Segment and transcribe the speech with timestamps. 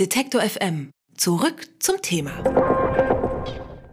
[0.00, 0.90] Detektor FM.
[1.16, 2.32] Zurück zum Thema.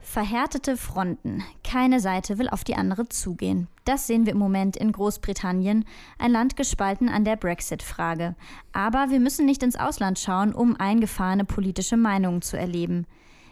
[0.01, 1.43] Verhärtete Fronten.
[1.63, 3.67] Keine Seite will auf die andere zugehen.
[3.85, 5.85] Das sehen wir im Moment in Großbritannien,
[6.17, 8.35] ein Land gespalten an der Brexit-Frage.
[8.73, 13.05] Aber wir müssen nicht ins Ausland schauen, um eingefahrene politische Meinungen zu erleben.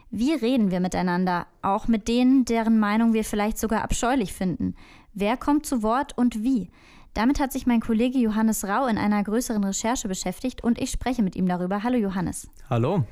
[0.10, 4.74] Wie reden wir miteinander, auch mit denen, deren Meinung wir vielleicht sogar abscheulich finden?
[5.14, 6.72] Wer kommt zu Wort und wie?
[7.14, 11.24] Damit hat sich mein Kollege Johannes Rau in einer größeren Recherche beschäftigt und ich spreche
[11.24, 11.84] mit ihm darüber.
[11.84, 12.50] Hallo Johannes.
[12.70, 13.06] Hallo.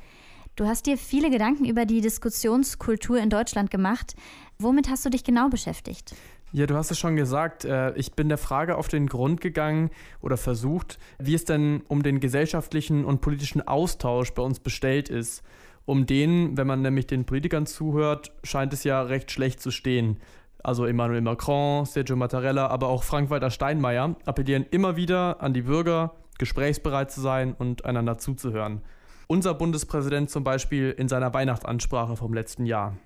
[0.56, 4.16] Du hast dir viele Gedanken über die Diskussionskultur in Deutschland gemacht.
[4.58, 6.14] Womit hast du dich genau beschäftigt?
[6.50, 7.64] Ja, du hast es schon gesagt.
[7.64, 12.02] Äh, ich bin der Frage auf den Grund gegangen oder versucht, wie es denn um
[12.02, 15.42] den gesellschaftlichen und politischen Austausch bei uns bestellt ist.
[15.84, 20.18] Um den, wenn man nämlich den Politikern zuhört, scheint es ja recht schlecht zu stehen.
[20.62, 26.14] Also Emmanuel Macron, Sergio Mattarella, aber auch Frank-Walter Steinmeier appellieren immer wieder an die Bürger,
[26.38, 28.82] gesprächsbereit zu sein und einander zuzuhören.
[29.26, 32.96] Unser Bundespräsident zum Beispiel in seiner Weihnachtsansprache vom letzten Jahr.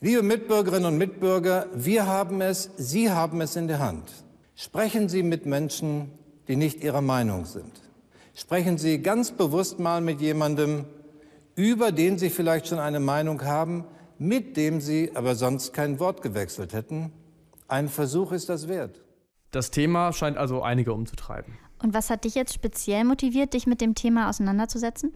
[0.00, 4.10] Liebe Mitbürgerinnen und Mitbürger, wir haben es, Sie haben es in der Hand.
[4.54, 6.10] Sprechen Sie mit Menschen,
[6.48, 7.80] die nicht Ihrer Meinung sind.
[8.34, 10.84] Sprechen Sie ganz bewusst mal mit jemandem,
[11.56, 13.84] über den Sie vielleicht schon eine Meinung haben,
[14.18, 17.12] mit dem sie aber sonst kein Wort gewechselt hätten.
[17.68, 19.02] Ein Versuch ist das wert.
[19.50, 21.58] Das Thema scheint also einige umzutreiben.
[21.82, 25.12] Und was hat dich jetzt speziell motiviert, dich mit dem Thema auseinanderzusetzen?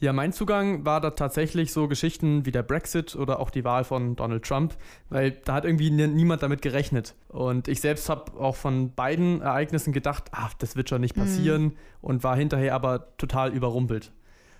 [0.00, 3.84] Ja, mein Zugang war da tatsächlich so Geschichten wie der Brexit oder auch die Wahl
[3.84, 4.74] von Donald Trump,
[5.08, 7.14] weil da hat irgendwie niemand damit gerechnet.
[7.28, 11.62] Und ich selbst habe auch von beiden Ereignissen gedacht, ach, das wird schon nicht passieren
[11.62, 11.76] mhm.
[12.02, 14.12] und war hinterher aber total überrumpelt.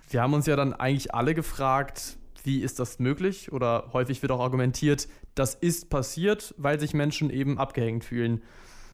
[0.09, 3.51] Wir haben uns ja dann eigentlich alle gefragt, wie ist das möglich?
[3.51, 8.41] Oder häufig wird auch argumentiert, das ist passiert, weil sich Menschen eben abgehängt fühlen.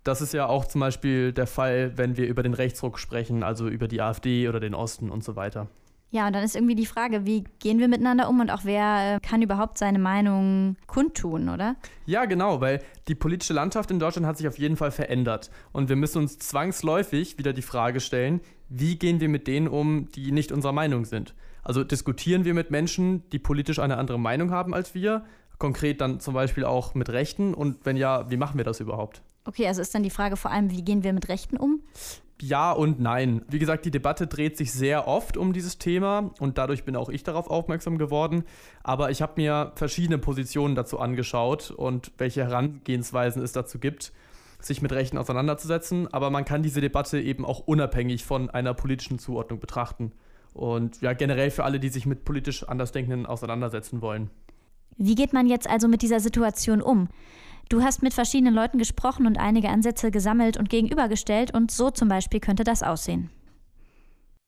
[0.04, 3.68] Das ist ja auch zum Beispiel der Fall, wenn wir über den Rechtsruck sprechen, also
[3.68, 5.68] über die AfD oder den Osten und so weiter.
[6.14, 9.16] Ja, und dann ist irgendwie die Frage, wie gehen wir miteinander um und auch wer
[9.16, 11.78] äh, kann überhaupt seine Meinung kundtun, oder?
[12.06, 15.52] Ja, genau, weil die politische Landschaft in Deutschland hat sich auf jeden Fall verändert.
[15.72, 20.12] Und wir müssen uns zwangsläufig wieder die Frage stellen, wie gehen wir mit denen um,
[20.12, 21.34] die nicht unserer Meinung sind?
[21.64, 25.24] Also diskutieren wir mit Menschen, die politisch eine andere Meinung haben als wir,
[25.58, 29.22] konkret dann zum Beispiel auch mit Rechten und wenn ja, wie machen wir das überhaupt?
[29.46, 31.82] Okay, also ist dann die Frage vor allem, wie gehen wir mit Rechten um?
[32.42, 33.44] Ja und nein.
[33.50, 37.10] Wie gesagt, die Debatte dreht sich sehr oft um dieses Thema und dadurch bin auch
[37.10, 38.44] ich darauf aufmerksam geworden.
[38.82, 44.12] Aber ich habe mir verschiedene Positionen dazu angeschaut und welche Herangehensweisen es dazu gibt,
[44.60, 46.12] sich mit Rechten auseinanderzusetzen.
[46.12, 50.12] Aber man kann diese Debatte eben auch unabhängig von einer politischen Zuordnung betrachten.
[50.54, 54.30] Und ja, generell für alle, die sich mit politisch Andersdenkenden auseinandersetzen wollen.
[54.98, 57.08] Wie geht man jetzt also mit dieser Situation um?
[57.70, 62.10] Du hast mit verschiedenen Leuten gesprochen und einige Ansätze gesammelt und gegenübergestellt und so zum
[62.10, 63.30] Beispiel könnte das aussehen.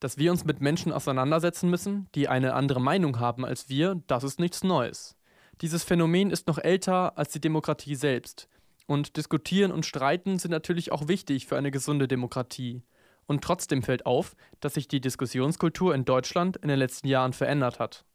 [0.01, 4.25] Dass wir uns mit Menschen auseinandersetzen müssen, die eine andere Meinung haben als wir, das
[4.25, 5.15] ist nichts Neues.
[5.61, 8.49] Dieses Phänomen ist noch älter als die Demokratie selbst.
[8.85, 12.83] Und diskutieren und streiten sind natürlich auch wichtig für eine gesunde Demokratie.
[13.25, 17.79] Und trotzdem fällt auf, dass sich die Diskussionskultur in Deutschland in den letzten Jahren verändert
[17.79, 18.05] hat.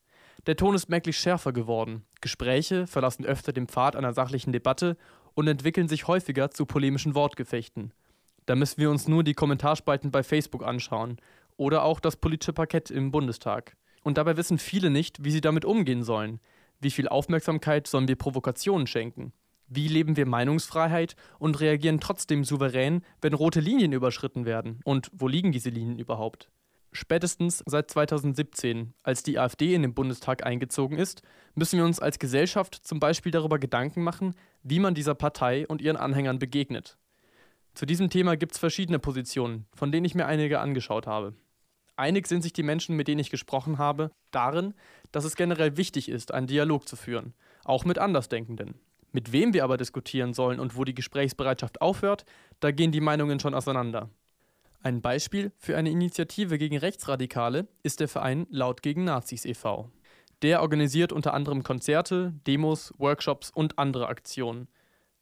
[0.47, 2.05] Der Ton ist merklich schärfer geworden.
[2.21, 4.97] Gespräche verlassen öfter den Pfad einer sachlichen Debatte
[5.35, 7.93] und entwickeln sich häufiger zu polemischen Wortgefechten.
[8.47, 11.19] Da müssen wir uns nur die Kommentarspalten bei Facebook anschauen
[11.57, 13.77] oder auch das politische Parkett im Bundestag.
[14.03, 16.41] Und dabei wissen viele nicht, wie sie damit umgehen sollen.
[16.81, 19.33] Wie viel Aufmerksamkeit sollen wir Provokationen schenken?
[19.69, 24.81] Wie leben wir Meinungsfreiheit und reagieren trotzdem souverän, wenn rote Linien überschritten werden?
[24.85, 26.51] Und wo liegen diese Linien überhaupt?
[26.93, 31.21] Spätestens seit 2017, als die AfD in den Bundestag eingezogen ist,
[31.55, 35.83] müssen wir uns als Gesellschaft zum Beispiel darüber Gedanken machen, wie man dieser Partei und
[35.83, 36.97] ihren Anhängern begegnet.
[37.75, 41.35] Zu diesem Thema gibt es verschiedene Positionen, von denen ich mir einige angeschaut habe.
[41.95, 44.73] Einig sind sich die Menschen, mit denen ich gesprochen habe, darin,
[45.13, 47.35] dass es generell wichtig ist, einen Dialog zu führen,
[47.65, 48.81] auch mit Andersdenkenden.
[49.13, 52.25] Mit wem wir aber diskutieren sollen und wo die Gesprächsbereitschaft aufhört,
[52.61, 54.11] da gehen die Meinungen schon auseinander.
[54.81, 59.91] Ein Beispiel für eine Initiative gegen Rechtsradikale ist der Verein Laut gegen Nazis e.V.
[60.43, 64.69] Der organisiert unter anderem Konzerte, Demos, Workshops und andere Aktionen.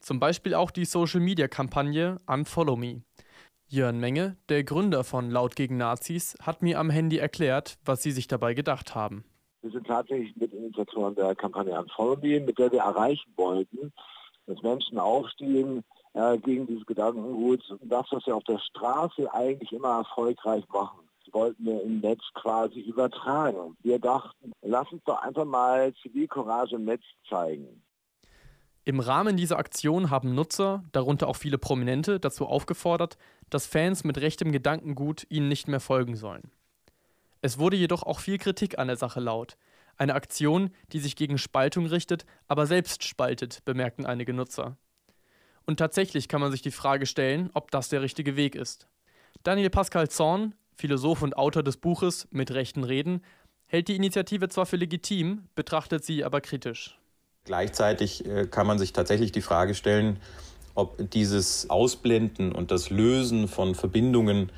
[0.00, 3.02] Zum Beispiel auch die Social-Media-Kampagne Unfollow Me.
[3.66, 8.12] Jörn Menge, der Gründer von Laut gegen Nazis, hat mir am Handy erklärt, was sie
[8.12, 9.24] sich dabei gedacht haben.
[9.66, 13.92] Wir sind tatsächlich mit Initiatoren der Kampagne Unfollow Me, mit der wir erreichen wollten,
[14.46, 15.82] dass Menschen aufstehen
[16.12, 21.00] äh, gegen dieses Gedankengut und das, was wir auf der Straße eigentlich immer erfolgreich machen
[21.32, 23.76] wollten wir im Netz quasi übertragen.
[23.82, 27.82] Wir dachten, lass uns doch einfach mal Zivilcourage im Netz zeigen.
[28.84, 33.18] Im Rahmen dieser Aktion haben Nutzer, darunter auch viele Prominente, dazu aufgefordert,
[33.50, 36.52] dass Fans mit rechtem Gedankengut ihnen nicht mehr folgen sollen.
[37.42, 39.56] Es wurde jedoch auch viel Kritik an der Sache laut.
[39.96, 44.76] Eine Aktion, die sich gegen Spaltung richtet, aber selbst spaltet, bemerkten einige Nutzer.
[45.64, 48.86] Und tatsächlich kann man sich die Frage stellen, ob das der richtige Weg ist.
[49.42, 53.22] Daniel Pascal Zorn, Philosoph und Autor des Buches Mit rechten Reden,
[53.66, 56.98] hält die Initiative zwar für legitim, betrachtet sie aber kritisch.
[57.44, 60.18] Gleichzeitig äh, kann man sich tatsächlich die Frage stellen,
[60.74, 64.52] ob dieses Ausblenden und das Lösen von Verbindungen,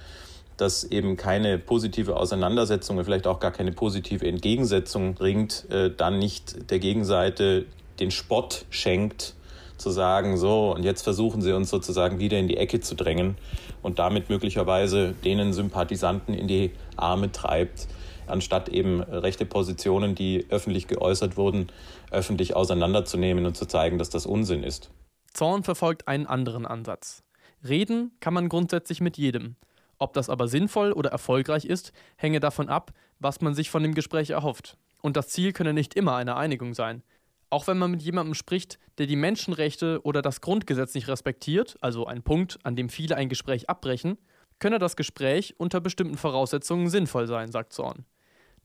[0.59, 6.19] das eben keine positive Auseinandersetzung und vielleicht auch gar keine positive Entgegensetzung bringt, äh, dann
[6.19, 7.65] nicht der Gegenseite
[7.99, 9.35] den Spott schenkt,
[9.79, 13.37] zu sagen, so, und jetzt versuchen sie uns sozusagen wieder in die Ecke zu drängen
[13.81, 17.87] und damit möglicherweise denen Sympathisanten in die Arme treibt,
[18.27, 21.69] anstatt eben rechte Positionen, die öffentlich geäußert wurden,
[22.11, 24.91] öffentlich auseinanderzunehmen und zu zeigen, dass das Unsinn ist.
[25.33, 27.23] Zorn verfolgt einen anderen Ansatz.
[27.67, 29.57] Reden kann man grundsätzlich mit jedem.
[29.99, 33.95] Ob das aber sinnvoll oder erfolgreich ist, hänge davon ab, was man sich von dem
[33.95, 34.77] Gespräch erhofft.
[35.01, 37.03] Und das Ziel könne nicht immer eine Einigung sein.
[37.51, 42.07] Auch wenn man mit jemandem spricht, der die Menschenrechte oder das Grundgesetz nicht respektiert, also
[42.07, 44.19] ein Punkt, an dem viele ein Gespräch abbrechen,
[44.59, 48.05] könne das Gespräch unter bestimmten Voraussetzungen sinnvoll sein, sagt Zorn.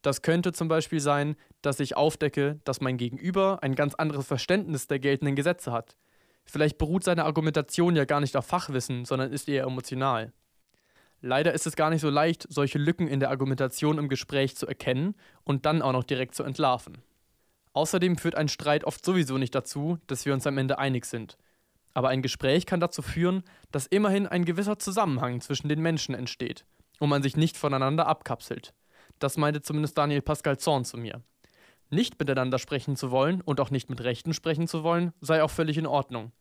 [0.01, 4.88] Das könnte zum Beispiel sein, dass ich aufdecke, dass mein Gegenüber ein ganz anderes Verständnis
[4.88, 5.95] der geltenden Gesetze hat.
[6.45, 10.33] Vielleicht beruht seine Argumentation ja gar nicht auf Fachwissen, sondern ist eher emotional.
[11.25, 14.68] Leider ist es gar nicht so leicht, solche Lücken in der Argumentation im Gespräch zu
[14.68, 15.16] erkennen
[15.46, 16.98] und dann auch noch direkt zu entlarven.
[17.72, 21.38] Außerdem führt ein Streit oft sowieso nicht dazu, dass wir uns am Ende einig sind.
[21.94, 26.66] Aber ein Gespräch kann dazu führen, dass immerhin ein gewisser Zusammenhang zwischen den Menschen entsteht
[27.00, 28.74] und man sich nicht voneinander abkapselt.
[29.20, 31.22] Das meinte zumindest Daniel Pascal Zorn zu mir.
[31.90, 35.52] Nicht miteinander sprechen zu wollen und auch nicht mit Rechten sprechen zu wollen, sei auch
[35.52, 36.34] völlig in Ordnung.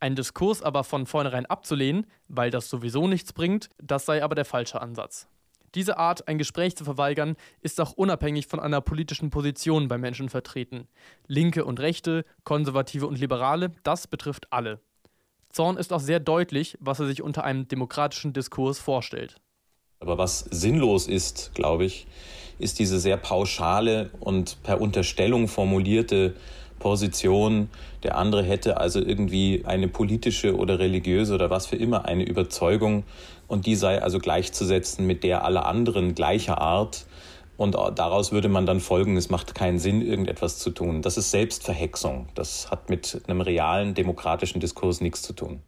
[0.00, 4.44] Ein Diskurs aber von vornherein abzulehnen, weil das sowieso nichts bringt, das sei aber der
[4.44, 5.26] falsche Ansatz.
[5.74, 10.28] Diese Art, ein Gespräch zu verweigern, ist auch unabhängig von einer politischen Position bei Menschen
[10.28, 10.86] vertreten.
[11.26, 14.80] Linke und Rechte, Konservative und Liberale, das betrifft alle.
[15.50, 19.40] Zorn ist auch sehr deutlich, was er sich unter einem demokratischen Diskurs vorstellt.
[20.00, 22.06] Aber was sinnlos ist, glaube ich,
[22.58, 26.34] ist diese sehr pauschale und per Unterstellung formulierte
[26.84, 27.70] Position,
[28.02, 33.04] der andere hätte also irgendwie eine politische oder religiöse oder was für immer eine Überzeugung
[33.48, 37.06] und die sei also gleichzusetzen mit der aller anderen gleicher Art.
[37.56, 41.00] Und daraus würde man dann folgen, es macht keinen Sinn, irgendetwas zu tun.
[41.00, 42.28] Das ist Selbstverhexung.
[42.34, 45.62] Das hat mit einem realen demokratischen Diskurs nichts zu tun.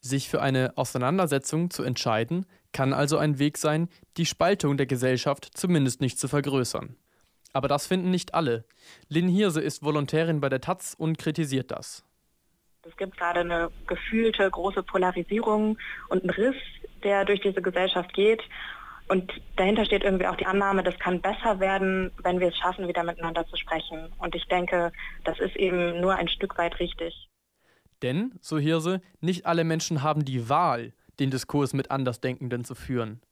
[0.00, 5.48] Sich für eine Auseinandersetzung zu entscheiden, kann also ein Weg sein, die Spaltung der Gesellschaft
[5.54, 6.96] zumindest nicht zu vergrößern.
[7.56, 8.66] Aber das finden nicht alle.
[9.08, 12.04] Lynn Hirse ist Volontärin bei der Taz und kritisiert das.
[12.82, 15.78] Es gibt gerade eine gefühlte große Polarisierung
[16.10, 16.62] und einen Riss,
[17.02, 18.42] der durch diese Gesellschaft geht.
[19.08, 22.88] Und dahinter steht irgendwie auch die Annahme, das kann besser werden, wenn wir es schaffen,
[22.88, 24.12] wieder miteinander zu sprechen.
[24.18, 24.92] Und ich denke,
[25.24, 27.30] das ist eben nur ein Stück weit richtig.
[28.02, 33.22] Denn, so Hirse, nicht alle Menschen haben die Wahl, den Diskurs mit Andersdenkenden zu führen.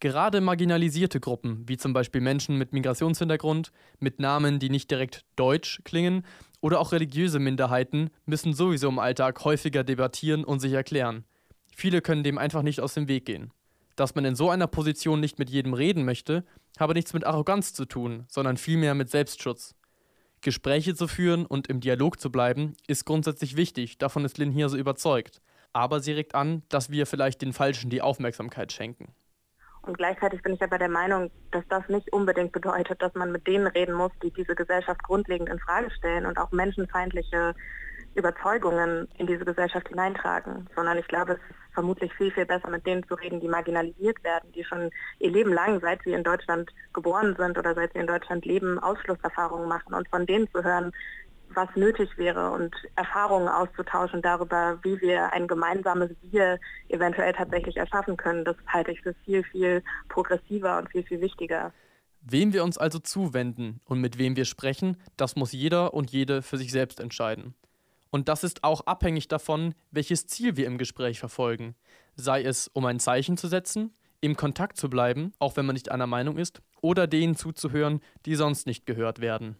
[0.00, 5.82] Gerade marginalisierte Gruppen, wie zum Beispiel Menschen mit Migrationshintergrund, mit Namen, die nicht direkt deutsch
[5.84, 6.24] klingen,
[6.62, 11.24] oder auch religiöse Minderheiten, müssen sowieso im Alltag häufiger debattieren und sich erklären.
[11.74, 13.52] Viele können dem einfach nicht aus dem Weg gehen.
[13.94, 16.44] Dass man in so einer Position nicht mit jedem reden möchte,
[16.78, 19.74] habe nichts mit Arroganz zu tun, sondern vielmehr mit Selbstschutz.
[20.40, 24.70] Gespräche zu führen und im Dialog zu bleiben, ist grundsätzlich wichtig, davon ist Lin hier
[24.70, 25.42] so überzeugt.
[25.74, 29.14] Aber sie regt an, dass wir vielleicht den Falschen die Aufmerksamkeit schenken.
[29.82, 33.46] Und gleichzeitig bin ich aber der Meinung, dass das nicht unbedingt bedeutet, dass man mit
[33.46, 37.54] denen reden muss, die diese Gesellschaft grundlegend in Frage stellen und auch menschenfeindliche
[38.14, 42.84] Überzeugungen in diese Gesellschaft hineintragen, sondern ich glaube, es ist vermutlich viel, viel besser, mit
[42.84, 46.70] denen zu reden, die marginalisiert werden, die schon ihr Leben lang, seit sie in Deutschland
[46.92, 50.92] geboren sind oder seit sie in Deutschland leben, Ausschlusserfahrungen machen und von denen zu hören,
[51.54, 58.16] was nötig wäre und Erfahrungen auszutauschen darüber, wie wir ein gemeinsames Wir eventuell tatsächlich erschaffen
[58.16, 58.44] können.
[58.44, 61.72] Das halte ich für viel, viel progressiver und viel, viel wichtiger.
[62.22, 66.42] Wem wir uns also zuwenden und mit wem wir sprechen, das muss jeder und jede
[66.42, 67.54] für sich selbst entscheiden.
[68.10, 71.74] Und das ist auch abhängig davon, welches Ziel wir im Gespräch verfolgen.
[72.16, 75.90] Sei es, um ein Zeichen zu setzen, im Kontakt zu bleiben, auch wenn man nicht
[75.90, 79.56] einer Meinung ist, oder denen zuzuhören, die sonst nicht gehört werden.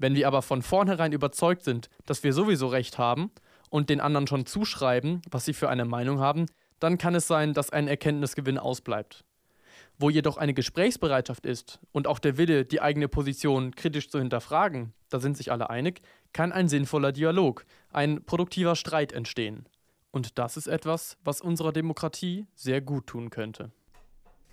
[0.00, 3.30] Wenn wir aber von vornherein überzeugt sind, dass wir sowieso recht haben
[3.68, 6.46] und den anderen schon zuschreiben, was sie für eine Meinung haben,
[6.78, 9.24] dann kann es sein, dass ein Erkenntnisgewinn ausbleibt.
[9.98, 14.94] Wo jedoch eine Gesprächsbereitschaft ist und auch der Wille, die eigene Position kritisch zu hinterfragen,
[15.10, 16.00] da sind sich alle einig,
[16.32, 19.66] kann ein sinnvoller Dialog, ein produktiver Streit entstehen.
[20.12, 23.70] Und das ist etwas, was unserer Demokratie sehr gut tun könnte.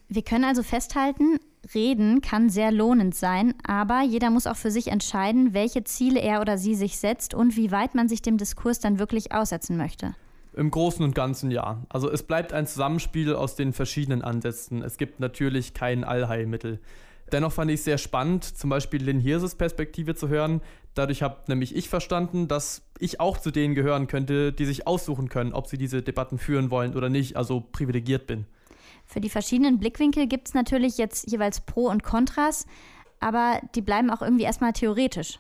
[0.10, 1.40] Wir können also festhalten,
[1.74, 6.42] Reden kann sehr lohnend sein, aber jeder muss auch für sich entscheiden, welche Ziele er
[6.42, 10.16] oder sie sich setzt und wie weit man sich dem Diskurs dann wirklich aussetzen möchte.
[10.56, 11.84] Im Großen und Ganzen ja.
[11.90, 14.82] Also es bleibt ein Zusammenspiel aus den verschiedenen Ansätzen.
[14.82, 16.80] Es gibt natürlich kein Allheilmittel.
[17.32, 20.62] Dennoch fand ich es sehr spannend, zum Beispiel Lynn Hirses Perspektive zu hören.
[20.94, 25.30] Dadurch habe nämlich ich verstanden, dass ich auch zu denen gehören könnte, die sich aussuchen
[25.30, 28.46] können, ob sie diese Debatten führen wollen oder nicht, also privilegiert bin.
[29.08, 32.68] Für die verschiedenen Blickwinkel gibt es natürlich jetzt jeweils Pro und Kontras,
[33.20, 35.40] aber die bleiben auch irgendwie erstmal theoretisch.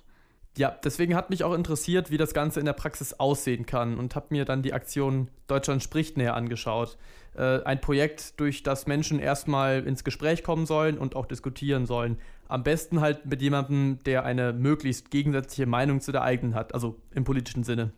[0.57, 4.15] Ja, deswegen hat mich auch interessiert, wie das Ganze in der Praxis aussehen kann und
[4.15, 6.97] habe mir dann die Aktion Deutschland spricht näher angeschaut.
[7.35, 12.17] Äh, ein Projekt, durch das Menschen erstmal ins Gespräch kommen sollen und auch diskutieren sollen.
[12.47, 16.95] Am besten halt mit jemandem, der eine möglichst gegensätzliche Meinung zu der eigenen hat, also
[17.13, 17.91] im politischen Sinne.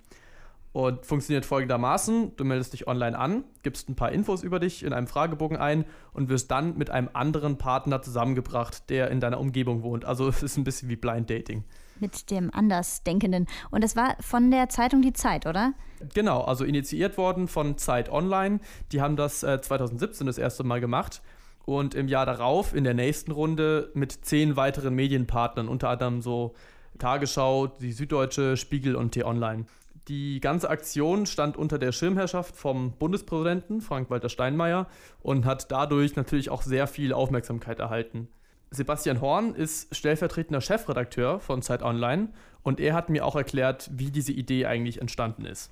[0.72, 4.94] Und funktioniert folgendermaßen: Du meldest dich online an, gibst ein paar Infos über dich in
[4.94, 9.82] einem Fragebogen ein und wirst dann mit einem anderen Partner zusammengebracht, der in deiner Umgebung
[9.82, 10.06] wohnt.
[10.06, 11.64] Also es ist ein bisschen wie Blind Dating.
[12.00, 13.48] Mit dem Andersdenkenden.
[13.72, 15.74] Und das war von der Zeitung Die Zeit, oder?
[16.14, 18.60] Genau, also initiiert worden von Zeit Online.
[18.92, 21.22] Die haben das äh, 2017 das erste Mal gemacht.
[21.66, 26.56] Und im Jahr darauf, in der nächsten Runde, mit zehn weiteren Medienpartnern, unter anderem so
[27.00, 29.66] Tagesschau, die Süddeutsche, Spiegel und T-Online.
[30.10, 34.88] Die ganze Aktion stand unter der Schirmherrschaft vom Bundespräsidenten Frank-Walter Steinmeier
[35.22, 38.28] und hat dadurch natürlich auch sehr viel Aufmerksamkeit erhalten.
[38.72, 42.30] Sebastian Horn ist stellvertretender Chefredakteur von Zeit Online
[42.64, 45.72] und er hat mir auch erklärt, wie diese Idee eigentlich entstanden ist.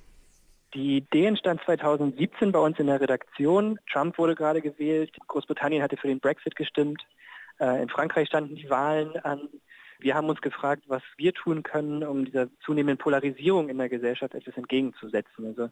[0.72, 3.80] Die Idee entstand 2017 bei uns in der Redaktion.
[3.90, 7.02] Trump wurde gerade gewählt, Großbritannien hatte für den Brexit gestimmt,
[7.58, 9.48] äh, in Frankreich standen die Wahlen an.
[10.00, 14.34] Wir haben uns gefragt, was wir tun können, um dieser zunehmenden Polarisierung in der Gesellschaft
[14.34, 15.46] etwas entgegenzusetzen.
[15.46, 15.68] Also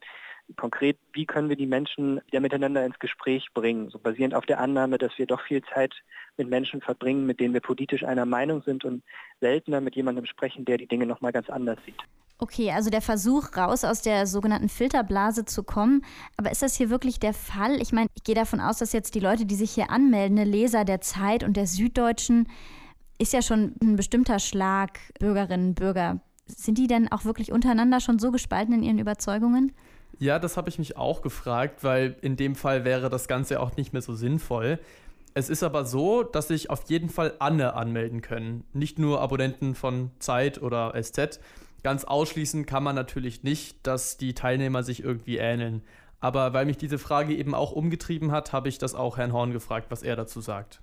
[0.56, 4.58] konkret, wie können wir die Menschen wieder miteinander ins Gespräch bringen, so basierend auf der
[4.58, 5.94] Annahme, dass wir doch viel Zeit
[6.36, 9.02] mit Menschen verbringen, mit denen wir politisch einer Meinung sind und
[9.40, 12.02] seltener mit jemandem sprechen, der die Dinge nochmal ganz anders sieht.
[12.38, 16.04] Okay, also der Versuch, raus aus der sogenannten Filterblase zu kommen.
[16.36, 17.80] Aber ist das hier wirklich der Fall?
[17.80, 20.84] Ich meine, ich gehe davon aus, dass jetzt die Leute, die sich hier anmelden, Leser
[20.84, 22.46] der Zeit und der Süddeutschen,
[23.18, 26.20] ist ja schon ein bestimmter Schlag Bürgerinnen und Bürger.
[26.46, 29.72] Sind die denn auch wirklich untereinander schon so gespalten in ihren Überzeugungen?
[30.18, 33.76] Ja, das habe ich mich auch gefragt, weil in dem Fall wäre das Ganze auch
[33.76, 34.78] nicht mehr so sinnvoll.
[35.34, 38.64] Es ist aber so, dass sich auf jeden Fall alle anmelden können.
[38.72, 41.40] Nicht nur Abonnenten von Zeit oder SZ.
[41.82, 45.82] Ganz ausschließen kann man natürlich nicht, dass die Teilnehmer sich irgendwie ähneln.
[46.20, 49.52] Aber weil mich diese Frage eben auch umgetrieben hat, habe ich das auch Herrn Horn
[49.52, 50.80] gefragt, was er dazu sagt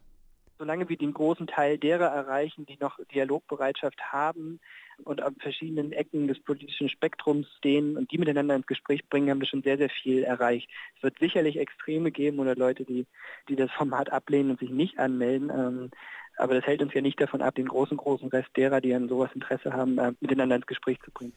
[0.64, 4.62] solange wir den großen Teil derer erreichen, die noch Dialogbereitschaft haben
[5.04, 9.42] und an verschiedenen Ecken des politischen Spektrums stehen und die miteinander ins Gespräch bringen, haben
[9.42, 10.70] wir schon sehr, sehr viel erreicht.
[10.96, 13.06] Es wird sicherlich Extreme geben oder Leute, die,
[13.50, 15.50] die das Format ablehnen und sich nicht anmelden.
[15.50, 15.92] Ähm,
[16.38, 19.10] aber das hält uns ja nicht davon ab, den großen, großen Rest derer, die an
[19.10, 21.34] sowas Interesse haben, äh, miteinander ins Gespräch zu bringen.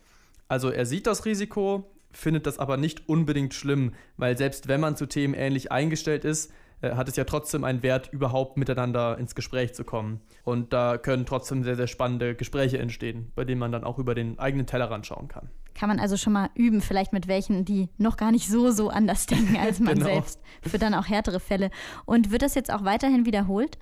[0.47, 4.95] Also er sieht das Risiko, findet das aber nicht unbedingt schlimm, weil selbst wenn man
[4.95, 6.53] zu Themen ähnlich eingestellt ist,
[6.83, 10.21] hat es ja trotzdem einen Wert, überhaupt miteinander ins Gespräch zu kommen.
[10.45, 14.15] Und da können trotzdem sehr, sehr spannende Gespräche entstehen, bei denen man dann auch über
[14.15, 15.49] den eigenen Tellerrand schauen kann.
[15.75, 18.89] Kann man also schon mal üben, vielleicht mit welchen, die noch gar nicht so, so
[18.89, 20.07] anders denken als man genau.
[20.07, 21.71] selbst, für dann auch härtere Fälle.
[22.05, 23.79] Und wird das jetzt auch weiterhin wiederholt?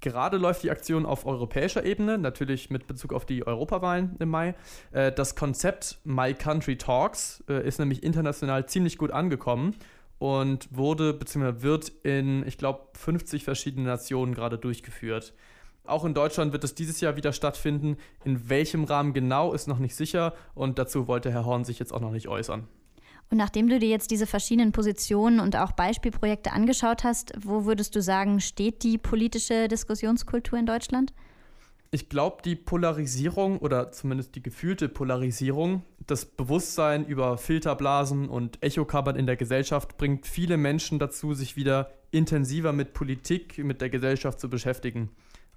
[0.00, 4.54] Gerade läuft die Aktion auf europäischer Ebene, natürlich mit Bezug auf die Europawahlen im Mai.
[4.92, 9.74] Äh, das Konzept My Country Talks äh, ist nämlich international ziemlich gut angekommen
[10.18, 11.62] und wurde bzw.
[11.62, 15.34] wird in, ich glaube, 50 verschiedenen Nationen gerade durchgeführt.
[15.86, 17.98] Auch in Deutschland wird es dieses Jahr wieder stattfinden.
[18.24, 21.92] In welchem Rahmen genau ist noch nicht sicher und dazu wollte Herr Horn sich jetzt
[21.92, 22.66] auch noch nicht äußern.
[23.30, 27.94] Und nachdem du dir jetzt diese verschiedenen Positionen und auch Beispielprojekte angeschaut hast, wo würdest
[27.96, 31.12] du sagen, steht die politische Diskussionskultur in Deutschland?
[31.94, 39.14] Ich glaube, die Polarisierung oder zumindest die gefühlte Polarisierung, das Bewusstsein über Filterblasen und Echokammern
[39.14, 44.40] in der Gesellschaft bringt viele Menschen dazu, sich wieder intensiver mit Politik, mit der Gesellschaft
[44.40, 45.10] zu beschäftigen.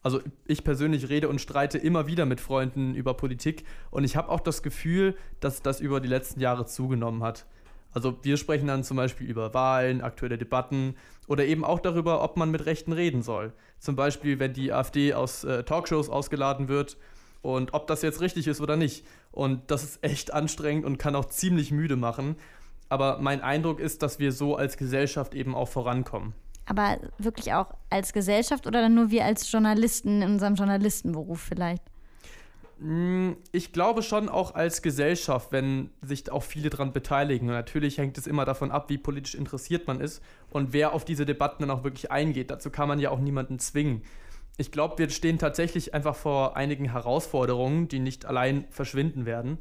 [0.04, 4.30] Also ich persönlich rede und streite immer wieder mit Freunden über Politik und ich habe
[4.30, 7.48] auch das Gefühl, dass das über die letzten Jahre zugenommen hat.
[7.92, 10.96] Also wir sprechen dann zum Beispiel über Wahlen, aktuelle Debatten
[11.28, 13.54] oder eben auch darüber, ob man mit Rechten reden soll.
[13.80, 16.98] Zum Beispiel, wenn die AfD aus äh, Talkshows ausgeladen wird
[17.42, 19.06] und ob das jetzt richtig ist oder nicht.
[19.32, 22.36] Und das ist echt anstrengend und kann auch ziemlich müde machen.
[22.90, 26.34] Aber mein Eindruck ist, dass wir so als Gesellschaft eben auch vorankommen.
[26.66, 31.84] Aber wirklich auch als Gesellschaft oder dann nur wir als Journalisten in unserem Journalistenberuf vielleicht?
[32.80, 37.48] Hm, ich glaube schon auch als Gesellschaft, wenn sich auch viele daran beteiligen.
[37.48, 41.04] Und natürlich hängt es immer davon ab, wie politisch interessiert man ist und wer auf
[41.04, 42.52] diese Debatten dann auch wirklich eingeht.
[42.52, 44.04] Dazu kann man ja auch niemanden zwingen.
[44.58, 49.60] Ich glaube, wir stehen tatsächlich einfach vor einigen Herausforderungen, die nicht allein verschwinden werden.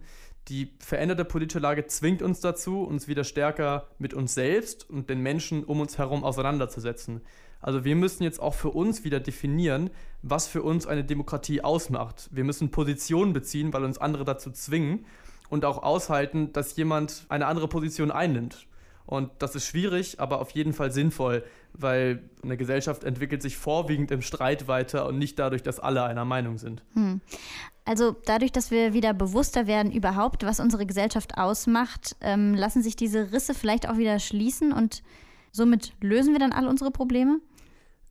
[0.49, 5.21] Die veränderte politische Lage zwingt uns dazu, uns wieder stärker mit uns selbst und den
[5.21, 7.23] Menschen um uns herum auseinanderzusetzen.
[7.67, 9.91] Also wir müssen jetzt auch für uns wieder definieren,
[10.23, 12.29] was für uns eine Demokratie ausmacht.
[12.31, 15.05] Wir müssen Positionen beziehen, weil uns andere dazu zwingen
[15.49, 18.69] und auch aushalten, dass jemand eine andere Position einnimmt.
[19.05, 21.43] Und das ist schwierig, aber auf jeden Fall sinnvoll,
[21.73, 26.25] weil eine Gesellschaft entwickelt sich vorwiegend im Streit weiter und nicht dadurch, dass alle einer
[26.25, 26.85] Meinung sind.
[26.95, 27.21] Hm.
[27.85, 32.95] Also dadurch, dass wir wieder bewusster werden überhaupt, was unsere Gesellschaft ausmacht, ähm, lassen sich
[32.95, 35.03] diese Risse vielleicht auch wieder schließen und
[35.51, 37.41] somit lösen wir dann all unsere Probleme?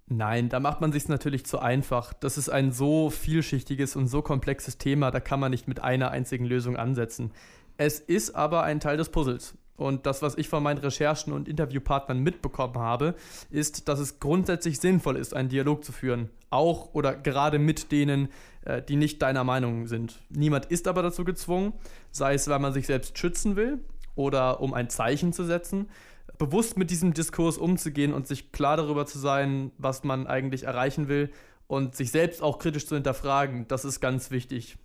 [0.07, 2.13] Nein, da macht man sich natürlich zu einfach.
[2.13, 6.12] Das ist ein so vielschichtiges und so komplexes Thema, da kann man nicht mit einer
[6.12, 7.31] einzigen Lösung ansetzen.
[7.77, 9.55] Es ist aber ein Teil des Puzzles.
[9.77, 13.15] Und das, was ich von meinen Recherchen und Interviewpartnern mitbekommen habe,
[13.50, 16.29] ist, dass es grundsätzlich sinnvoll ist, einen Dialog zu führen.
[16.50, 18.29] Auch oder gerade mit denen,
[18.63, 20.21] äh, die nicht deiner Meinung sind.
[20.29, 21.74] Niemand ist aber dazu gezwungen,
[22.12, 23.79] sei es, weil man sich selbst schützen will
[24.15, 25.89] oder um ein Zeichen zu setzen,
[26.38, 31.08] bewusst mit diesem Diskurs umzugehen und sich klar darüber zu sein, was man eigentlich erreichen
[31.08, 31.32] will
[31.67, 33.67] und sich selbst auch kritisch zu hinterfragen.
[33.67, 34.77] Das ist ganz wichtig.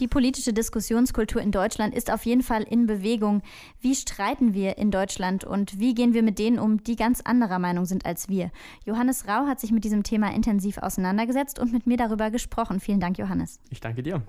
[0.00, 3.42] Die politische Diskussionskultur in Deutschland ist auf jeden Fall in Bewegung.
[3.80, 7.58] Wie streiten wir in Deutschland und wie gehen wir mit denen um, die ganz anderer
[7.58, 8.50] Meinung sind als wir?
[8.86, 12.80] Johannes Rau hat sich mit diesem Thema intensiv auseinandergesetzt und mit mir darüber gesprochen.
[12.80, 13.60] Vielen Dank, Johannes.
[13.68, 14.22] Ich danke dir.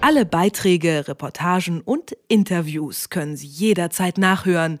[0.00, 4.80] Alle Beiträge, Reportagen und Interviews können Sie jederzeit nachhören